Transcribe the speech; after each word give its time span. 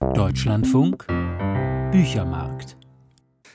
Deutschlandfunk 0.00 1.08
Büchermarkt 1.90 2.76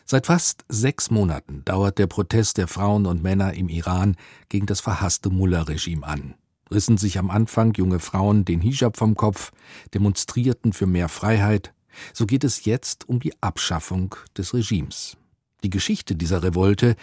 Seit 0.03 0.25
fast 0.25 0.65
sechs 0.67 1.09
Monaten 1.09 1.63
dauert 1.63 1.97
der 1.97 2.07
Protest 2.07 2.57
der 2.57 2.67
Frauen 2.67 3.05
und 3.05 3.23
Männer 3.23 3.53
im 3.53 3.69
Iran 3.69 4.17
gegen 4.49 4.65
das 4.65 4.81
verhasste 4.81 5.29
Mullah-Regime 5.29 6.05
an. 6.05 6.35
Rissen 6.69 6.97
sich 6.97 7.17
am 7.17 7.29
Anfang 7.29 7.73
junge 7.75 7.99
Frauen 7.99 8.43
den 8.43 8.59
Hijab 8.59 8.97
vom 8.97 9.15
Kopf, 9.15 9.53
demonstrierten 9.93 10.73
für 10.73 10.85
mehr 10.85 11.07
Freiheit. 11.07 11.73
So 12.11 12.25
geht 12.25 12.43
es 12.43 12.65
jetzt 12.65 13.07
um 13.07 13.21
die 13.21 13.41
Abschaffung 13.41 14.13
des 14.37 14.53
Regimes. 14.53 15.15
Die 15.63 15.69
Geschichte 15.69 16.17
dieser 16.17 16.43
Revolte 16.43 16.97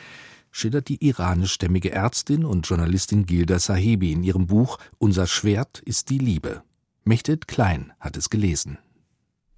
schildert 0.51 0.89
die 0.89 1.03
iranischstämmige 1.03 1.93
Ärztin 1.93 2.45
und 2.45 2.69
Journalistin 2.69 3.25
Gilda 3.25 3.59
Sahebi 3.59 4.13
in 4.13 4.23
ihrem 4.23 4.47
Buch 4.47 4.77
Unser 4.99 5.27
Schwert 5.27 5.79
ist 5.79 6.11
die 6.11 6.19
Liebe. 6.19 6.63
Mechtet 7.05 7.49
Klein 7.49 7.95
hat 8.01 8.19
es 8.19 8.29
gelesen. 8.29 8.77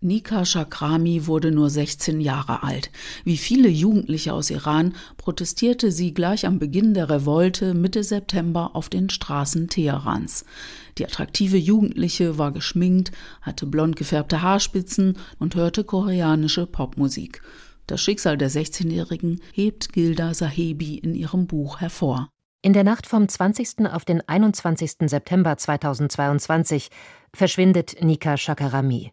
Nika 0.05 0.45
Shakrami 0.45 1.29
wurde 1.29 1.53
nur 1.53 1.71
16 1.71 2.21
Jahre 2.21 2.65
alt. 2.65 2.91
Wie 3.23 3.37
viele 3.37 3.69
Jugendliche 3.69 4.33
aus 4.33 4.51
Iran 4.51 4.97
protestierte 5.17 5.93
sie 5.93 6.13
gleich 6.13 6.45
am 6.45 6.59
Beginn 6.59 6.93
der 6.93 7.09
Revolte 7.09 7.73
Mitte 7.73 8.03
September 8.03 8.73
auf 8.75 8.89
den 8.89 9.11
Straßen 9.11 9.69
Teherans. 9.69 10.45
Die 10.99 11.05
attraktive 11.05 11.57
Jugendliche 11.57 12.37
war 12.37 12.51
geschminkt, 12.51 13.13
hatte 13.43 13.65
blond 13.65 13.95
gefärbte 13.95 14.43
Haarspitzen 14.43 15.17
und 15.39 15.55
hörte 15.55 15.85
koreanische 15.85 16.67
Popmusik. 16.67 17.41
Das 17.87 18.01
Schicksal 18.01 18.37
der 18.37 18.51
16-Jährigen 18.51 19.41
hebt 19.53 19.93
Gilda 19.93 20.35
Sahebi 20.35 20.97
in 20.97 21.15
ihrem 21.15 21.47
Buch 21.47 21.81
hervor. 21.81 22.29
In 22.61 22.73
der 22.73 22.85
Nacht 22.85 23.07
vom 23.07 23.29
20. 23.29 23.87
auf 23.87 24.05
den 24.05 24.21
21. 24.29 24.95
September 25.07 25.57
2022 25.57 26.91
verschwindet 27.33 28.03
Nika 28.03 28.37
Shakarami. 28.37 29.13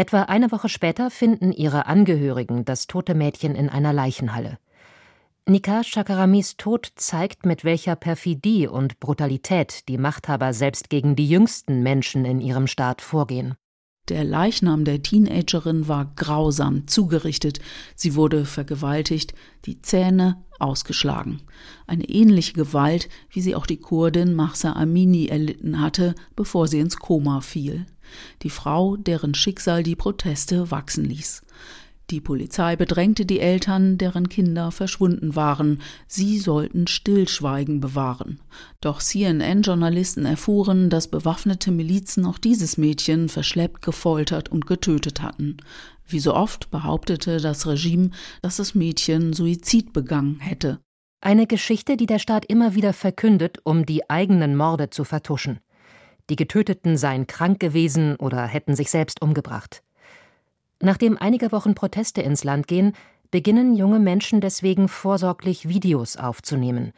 Etwa 0.00 0.22
eine 0.22 0.50
Woche 0.50 0.70
später 0.70 1.10
finden 1.10 1.52
ihre 1.52 1.84
Angehörigen 1.84 2.64
das 2.64 2.86
tote 2.86 3.14
Mädchen 3.14 3.54
in 3.54 3.68
einer 3.68 3.92
Leichenhalle. 3.92 4.56
Nika 5.44 5.84
Shakaramis 5.84 6.56
Tod 6.56 6.90
zeigt, 6.94 7.44
mit 7.44 7.64
welcher 7.64 7.96
Perfidie 7.96 8.66
und 8.66 8.98
Brutalität 8.98 9.86
die 9.90 9.98
Machthaber 9.98 10.54
selbst 10.54 10.88
gegen 10.88 11.16
die 11.16 11.28
jüngsten 11.28 11.82
Menschen 11.82 12.24
in 12.24 12.40
ihrem 12.40 12.66
Staat 12.66 13.02
vorgehen. 13.02 13.56
Der 14.10 14.24
Leichnam 14.24 14.84
der 14.84 15.04
Teenagerin 15.04 15.86
war 15.86 16.12
grausam 16.16 16.88
zugerichtet. 16.88 17.60
Sie 17.94 18.16
wurde 18.16 18.44
vergewaltigt, 18.44 19.34
die 19.66 19.82
Zähne 19.82 20.42
ausgeschlagen. 20.58 21.40
Eine 21.86 22.08
ähnliche 22.08 22.54
Gewalt, 22.54 23.08
wie 23.30 23.40
sie 23.40 23.54
auch 23.54 23.66
die 23.66 23.76
Kurdin 23.76 24.34
Mahsa 24.34 24.72
Amini 24.72 25.26
erlitten 25.26 25.80
hatte, 25.80 26.16
bevor 26.34 26.66
sie 26.66 26.80
ins 26.80 26.96
Koma 26.96 27.40
fiel. 27.40 27.86
Die 28.42 28.50
Frau, 28.50 28.96
deren 28.96 29.32
Schicksal 29.32 29.84
die 29.84 29.94
Proteste 29.94 30.72
wachsen 30.72 31.04
ließ. 31.04 31.42
Die 32.10 32.20
Polizei 32.20 32.74
bedrängte 32.74 33.24
die 33.24 33.38
Eltern, 33.38 33.96
deren 33.96 34.28
Kinder 34.28 34.72
verschwunden 34.72 35.36
waren. 35.36 35.80
Sie 36.08 36.40
sollten 36.40 36.88
Stillschweigen 36.88 37.78
bewahren. 37.78 38.40
Doch 38.80 39.00
CNN-Journalisten 39.00 40.24
erfuhren, 40.24 40.90
dass 40.90 41.06
bewaffnete 41.06 41.70
Milizen 41.70 42.26
auch 42.26 42.38
dieses 42.38 42.76
Mädchen 42.76 43.28
verschleppt, 43.28 43.82
gefoltert 43.82 44.48
und 44.48 44.66
getötet 44.66 45.22
hatten. 45.22 45.58
Wie 46.04 46.18
so 46.18 46.34
oft 46.34 46.72
behauptete 46.72 47.36
das 47.36 47.68
Regime, 47.68 48.10
dass 48.42 48.56
das 48.56 48.74
Mädchen 48.74 49.32
Suizid 49.32 49.92
begangen 49.92 50.40
hätte. 50.40 50.80
Eine 51.20 51.46
Geschichte, 51.46 51.96
die 51.96 52.06
der 52.06 52.18
Staat 52.18 52.44
immer 52.46 52.74
wieder 52.74 52.92
verkündet, 52.92 53.58
um 53.62 53.86
die 53.86 54.10
eigenen 54.10 54.56
Morde 54.56 54.90
zu 54.90 55.04
vertuschen. 55.04 55.60
Die 56.28 56.36
Getöteten 56.36 56.96
seien 56.96 57.28
krank 57.28 57.60
gewesen 57.60 58.16
oder 58.16 58.46
hätten 58.46 58.74
sich 58.74 58.90
selbst 58.90 59.22
umgebracht. 59.22 59.84
Nachdem 60.80 61.18
einige 61.18 61.52
Wochen 61.52 61.74
Proteste 61.74 62.22
ins 62.22 62.42
Land 62.44 62.66
gehen, 62.66 62.94
beginnen 63.30 63.76
junge 63.76 63.98
Menschen 63.98 64.40
deswegen 64.40 64.88
vorsorglich 64.88 65.68
Videos 65.68 66.16
aufzunehmen. 66.16 66.92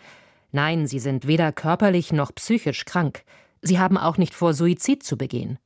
Nein, 0.52 0.86
sie 0.86 0.98
sind 0.98 1.26
weder 1.26 1.52
körperlich 1.52 2.12
noch 2.12 2.34
psychisch 2.34 2.84
krank. 2.84 3.24
Sie 3.60 3.78
haben 3.78 3.98
auch 3.98 4.18
nicht 4.18 4.34
vor, 4.34 4.54
Suizid 4.54 5.02
zu 5.02 5.16
begehen. 5.16 5.58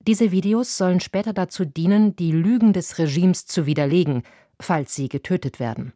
Diese 0.00 0.32
Videos 0.32 0.76
sollen 0.76 1.00
später 1.00 1.32
dazu 1.32 1.64
dienen, 1.64 2.16
die 2.16 2.32
Lügen 2.32 2.72
des 2.72 2.98
Regimes 2.98 3.46
zu 3.46 3.66
widerlegen, 3.66 4.22
falls 4.58 4.94
sie 4.94 5.08
getötet 5.08 5.60
werden. 5.60 5.92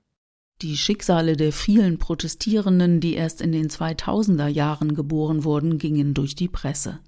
Die 0.63 0.79
Schicksale 0.79 1.37
der 1.37 1.53
vielen 1.53 1.99
Protestierenden, 1.99 2.99
die 2.99 3.13
erst 3.13 3.43
in 3.43 3.53
den 3.53 3.69
2000er 3.69 4.47
Jahren 4.47 4.95
geboren 4.95 5.45
wurden, 5.45 5.77
gingen 5.77 6.15
durch 6.15 6.35
die 6.35 6.49
Presse. 6.49 6.99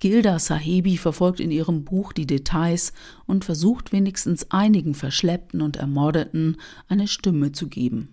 Gilda 0.00 0.38
Sahebi 0.38 0.98
verfolgt 0.98 1.40
in 1.40 1.50
ihrem 1.50 1.84
Buch 1.84 2.12
die 2.12 2.26
Details 2.26 2.92
und 3.24 3.46
versucht 3.46 3.92
wenigstens 3.92 4.50
einigen 4.50 4.92
Verschleppten 4.92 5.62
und 5.62 5.78
Ermordeten 5.78 6.58
eine 6.88 7.08
Stimme 7.08 7.52
zu 7.52 7.68
geben. 7.68 8.10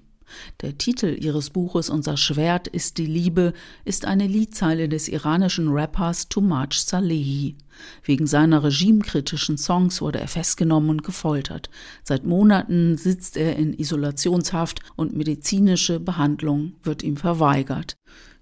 Der 0.61 0.77
Titel 0.77 1.17
ihres 1.19 1.49
Buches 1.49 1.89
Unser 1.89 2.17
Schwert 2.17 2.67
ist 2.67 2.97
die 2.97 3.05
Liebe 3.05 3.53
ist 3.85 4.05
eine 4.05 4.27
Liedzeile 4.27 4.89
des 4.89 5.07
iranischen 5.07 5.69
Rappers 5.69 6.29
Tumaj 6.29 6.73
Salehi. 6.73 7.55
Wegen 8.03 8.27
seiner 8.27 8.63
regimekritischen 8.63 9.57
Songs 9.57 10.01
wurde 10.01 10.19
er 10.19 10.27
festgenommen 10.27 10.89
und 10.89 11.03
gefoltert. 11.03 11.69
Seit 12.03 12.25
Monaten 12.25 12.97
sitzt 12.97 13.37
er 13.37 13.55
in 13.55 13.73
Isolationshaft 13.73 14.79
und 14.95 15.15
medizinische 15.15 15.99
Behandlung 15.99 16.73
wird 16.83 17.03
ihm 17.03 17.17
verweigert. 17.17 17.97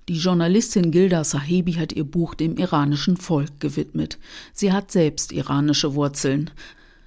Die 0.07 0.17
Journalistin 0.17 0.91
Gilda 0.91 1.23
Sahebi 1.23 1.73
hat 1.73 1.91
ihr 1.91 2.03
Buch 2.03 2.35
dem 2.35 2.57
iranischen 2.57 3.17
Volk 3.17 3.59
gewidmet. 3.59 4.19
Sie 4.53 4.71
hat 4.71 4.91
selbst 4.91 5.31
iranische 5.31 5.95
Wurzeln. 5.95 6.51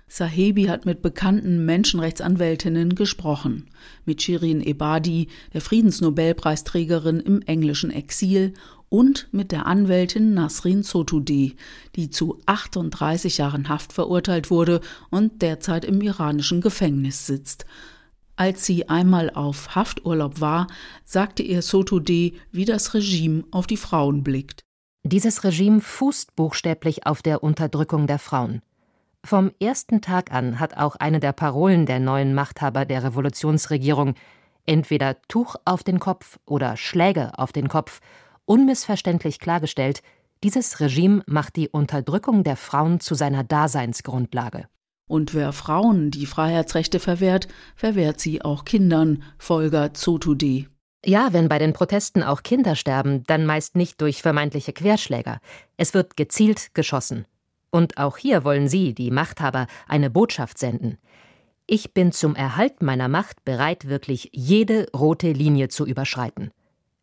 Sahebi 0.09 0.65
hat 0.65 0.87
mit 0.87 1.03
bekannten 1.03 1.65
Menschenrechtsanwältinnen 1.67 2.95
gesprochen, 2.95 3.67
mit 4.07 4.23
Shirin 4.23 4.61
Ebadi, 4.63 5.29
der 5.53 5.61
Friedensnobelpreisträgerin 5.61 7.21
im 7.21 7.43
englischen 7.43 7.91
Exil, 7.91 8.55
und 8.89 9.29
mit 9.33 9.53
der 9.53 9.67
Anwältin 9.67 10.35
Nasrin 10.35 10.83
Sotoudeh, 10.83 11.57
die 11.95 12.11
zu 12.11 12.41
38 12.47 13.39
Jahren 13.39 13.69
Haft 13.69 13.93
verurteilt 13.93 14.51
wurde 14.51 14.81
und 15.11 15.43
derzeit 15.43 15.85
im 15.85 16.01
iranischen 16.01 16.61
Gefängnis 16.61 17.27
sitzt. 17.27 17.67
Als 18.37 18.65
sie 18.65 18.89
einmal 18.89 19.31
auf 19.31 19.75
Hafturlaub 19.75 20.41
war, 20.41 20.69
sagte 21.05 21.43
ihr 21.43 21.61
Sotoudeh, 21.61 22.35
wie 22.53 22.65
das 22.65 22.95
Regime 22.95 23.45
auf 23.51 23.67
die 23.67 23.77
Frauen 23.77 24.23
blickt. 24.23 24.63
Dieses 25.03 25.45
Regime 25.45 25.81
fußt 25.81 26.37
buchstäblich 26.37 27.07
auf 27.07 27.21
der 27.21 27.43
Unterdrückung 27.43 28.07
der 28.07 28.19
Frauen. 28.19 28.63
Vom 29.29 29.53
ersten 29.61 30.01
Tag 30.01 30.33
an 30.33 30.59
hat 30.59 30.79
auch 30.79 30.97
eine 30.97 31.21
der 31.21 31.35
Parolen 31.35 31.85
der 31.85 32.01
neuen 32.01 32.33
Machthaber 32.33 32.87
der 32.87 33.05
Revolutionsregierung 33.05 34.15
entweder 34.65 35.21
Tuch 35.29 35.57
auf 35.67 35.85
den 35.85 35.99
Kopf 35.99 36.39
oder 36.47 36.79
Schläge 36.79 37.39
auf 37.39 37.53
den 37.53 37.69
Kopf 37.69 38.01
unmissverständlich 38.47 39.39
klargestellt, 39.39 40.01
dieses 40.43 40.81
Regime 40.81 41.25
macht 41.27 41.57
die 41.57 41.69
Unterdrückung 41.69 42.43
der 42.43 42.57
Frauen 42.57 43.01
zu 43.01 43.15
seiner 43.15 43.45
Daseinsgrundlage. 43.45 44.67
Und 45.07 45.35
wer 45.35 45.53
Frauen 45.53 46.11
die 46.11 46.25
Freiheitsrechte 46.25 46.99
verwehrt, 46.99 47.49
verwehrt 47.77 48.21
sie 48.21 48.41
auch 48.41 48.65
Kindern, 48.65 49.23
folgert 49.37 49.99
Zotudi. 49.99 50.69
Ja, 51.05 51.35
wenn 51.35 51.51
bei 51.51 51.59
den 51.59 51.75
Protesten 51.75 52.23
auch 52.23 52.43
Kinder 52.43 52.77
sterben, 52.77 53.25
dann 53.25 53.45
meist 53.45 53.77
nicht 53.77 54.01
durch 54.01 54.23
vermeintliche 54.23 54.73
Querschläger. 54.73 55.41
Es 55.77 55.93
wird 55.93 56.17
gezielt 56.17 56.73
geschossen. 56.73 57.27
Und 57.71 57.99
auch 57.99 58.17
hier 58.17 58.45
wollen 58.45 58.69
Sie, 58.69 58.95
die 58.95 59.11
Machthaber, 59.11 59.67
eine 59.87 60.11
Botschaft 60.11 60.59
senden. 60.59 60.99
Ich 61.67 61.93
bin 61.93 62.13
zum 62.13 62.35
Erhalt 62.35 62.83
meiner 62.83 63.09
Macht 63.09 63.45
bereit, 63.45 63.89
wirklich 63.89 64.31
jede 64.33 64.87
rote 64.97 65.33
Linie 65.33 65.69
zu 65.69 65.87
überschreiten. 65.87 66.51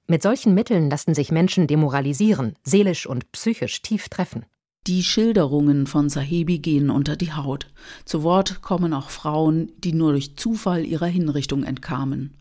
Mit 0.08 0.24
solchen 0.24 0.53
Mitteln 0.53 0.90
lassen 0.90 1.14
sich 1.14 1.31
Menschen 1.31 1.68
demoralisieren, 1.68 2.56
seelisch 2.64 3.06
und 3.06 3.31
psychisch 3.31 3.81
tief 3.81 4.09
treffen. 4.09 4.46
Die 4.88 5.03
Schilderungen 5.03 5.88
von 5.88 6.09
Sahebi 6.09 6.59
gehen 6.59 6.92
unter 6.92 7.16
die 7.16 7.34
Haut. 7.34 7.72
Zu 8.06 8.22
Wort 8.22 8.62
kommen 8.62 8.94
auch 8.94 9.09
Frauen, 9.09 9.72
die 9.79 9.94
nur 9.94 10.12
durch 10.12 10.35
Zufall 10.35 10.85
ihrer 10.85 11.08
Hinrichtung 11.08 11.64
entkamen. 11.64 12.38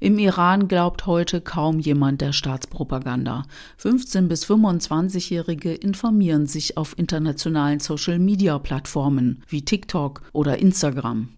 Im 0.00 0.18
Iran 0.18 0.68
glaubt 0.68 1.06
heute 1.06 1.40
kaum 1.40 1.78
jemand 1.78 2.20
der 2.20 2.32
Staatspropaganda. 2.32 3.44
15 3.78 4.28
bis 4.28 4.44
25-Jährige 4.44 5.74
informieren 5.74 6.46
sich 6.46 6.76
auf 6.76 6.98
internationalen 6.98 7.80
Social-Media-Plattformen 7.80 9.42
wie 9.48 9.64
TikTok 9.64 10.22
oder 10.32 10.58
Instagram. 10.58 11.28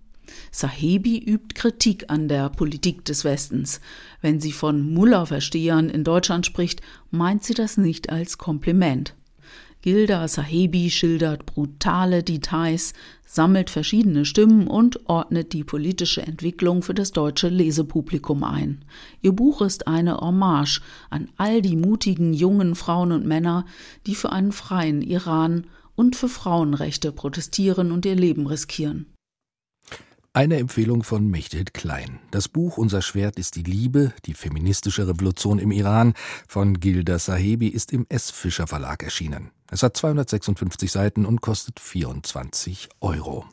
Sahebi 0.50 1.18
übt 1.18 1.54
Kritik 1.54 2.06
an 2.08 2.28
der 2.28 2.48
Politik 2.48 3.04
des 3.04 3.24
Westens. 3.24 3.80
Wenn 4.20 4.40
sie 4.40 4.52
von 4.52 4.92
Mullah-Verstehern 4.92 5.90
in 5.90 6.04
Deutschland 6.04 6.46
spricht, 6.46 6.80
meint 7.10 7.44
sie 7.44 7.54
das 7.54 7.76
nicht 7.76 8.10
als 8.10 8.38
Kompliment. 8.38 9.14
Gilda 9.84 10.26
Sahebi 10.28 10.88
schildert 10.88 11.44
brutale 11.44 12.22
Details, 12.22 12.94
sammelt 13.26 13.68
verschiedene 13.68 14.24
Stimmen 14.24 14.66
und 14.66 15.10
ordnet 15.10 15.52
die 15.52 15.62
politische 15.62 16.22
Entwicklung 16.22 16.80
für 16.80 16.94
das 16.94 17.12
deutsche 17.12 17.50
Lesepublikum 17.50 18.44
ein. 18.44 18.82
Ihr 19.20 19.32
Buch 19.32 19.60
ist 19.60 19.86
eine 19.86 20.16
Hommage 20.16 20.80
an 21.10 21.28
all 21.36 21.60
die 21.60 21.76
mutigen 21.76 22.32
jungen 22.32 22.76
Frauen 22.76 23.12
und 23.12 23.26
Männer, 23.26 23.66
die 24.06 24.14
für 24.14 24.32
einen 24.32 24.52
freien 24.52 25.02
Iran 25.02 25.66
und 25.94 26.16
für 26.16 26.30
Frauenrechte 26.30 27.12
protestieren 27.12 27.92
und 27.92 28.06
ihr 28.06 28.16
Leben 28.16 28.46
riskieren. 28.46 29.13
Eine 30.36 30.58
Empfehlung 30.58 31.04
von 31.04 31.30
Mechthild 31.30 31.74
Klein. 31.74 32.18
Das 32.32 32.48
Buch 32.48 32.76
Unser 32.76 33.02
Schwert 33.02 33.38
ist 33.38 33.54
die 33.54 33.62
Liebe, 33.62 34.12
die 34.24 34.34
feministische 34.34 35.06
Revolution 35.06 35.60
im 35.60 35.70
Iran 35.70 36.14
von 36.48 36.80
Gilda 36.80 37.20
Sahebi 37.20 37.68
ist 37.68 37.92
im 37.92 38.04
S. 38.08 38.32
Fischer 38.32 38.66
Verlag 38.66 39.04
erschienen. 39.04 39.52
Es 39.70 39.84
hat 39.84 39.96
256 39.96 40.90
Seiten 40.90 41.24
und 41.24 41.40
kostet 41.40 41.78
24 41.78 42.88
Euro. 43.00 43.44